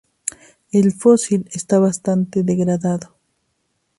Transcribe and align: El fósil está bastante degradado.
El 0.71 0.93
fósil 0.93 1.47
está 1.53 1.77
bastante 1.77 2.41
degradado. 2.41 3.15